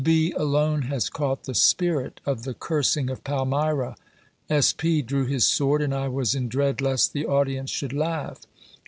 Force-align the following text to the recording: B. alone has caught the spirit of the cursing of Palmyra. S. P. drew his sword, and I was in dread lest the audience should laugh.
B. 0.03 0.31
alone 0.35 0.81
has 0.89 1.11
caught 1.11 1.43
the 1.43 1.53
spirit 1.53 2.21
of 2.25 2.41
the 2.41 2.55
cursing 2.55 3.11
of 3.11 3.23
Palmyra. 3.23 3.95
S. 4.49 4.73
P. 4.73 5.03
drew 5.03 5.27
his 5.27 5.45
sword, 5.45 5.79
and 5.83 5.93
I 5.93 6.07
was 6.07 6.33
in 6.33 6.49
dread 6.49 6.81
lest 6.81 7.13
the 7.13 7.27
audience 7.27 7.69
should 7.69 7.93
laugh. 7.93 8.39